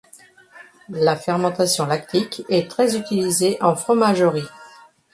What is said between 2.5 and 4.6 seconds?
très utilisée en fromagerie.